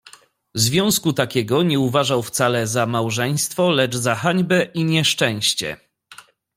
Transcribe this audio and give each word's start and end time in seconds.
"Związku 0.55 1.13
takiego 1.13 1.63
nie 1.63 1.79
uważał 1.79 2.23
wcale 2.23 2.67
za 2.67 2.85
małżeństwo, 2.85 3.69
lecz 3.69 3.95
za 3.95 4.15
hańbę 4.15 4.63
i 4.63 4.85
nieszczęście." 4.85 5.77